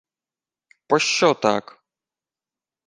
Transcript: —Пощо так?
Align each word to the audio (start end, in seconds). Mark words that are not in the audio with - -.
—Пощо 0.87 1.29
так? 1.43 1.65